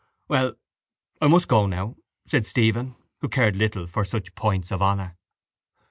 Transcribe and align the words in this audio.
—Well, 0.27 0.55
I 1.21 1.27
must 1.27 1.47
go 1.47 1.67
now, 1.67 1.95
said 2.25 2.47
Stephen, 2.47 2.95
who 3.19 3.29
cared 3.29 3.55
little 3.55 3.85
for 3.85 4.03
such 4.03 4.33
points 4.33 4.71
of 4.71 4.81
honour. 4.81 5.15